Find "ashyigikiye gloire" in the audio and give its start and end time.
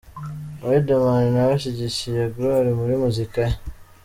1.57-2.71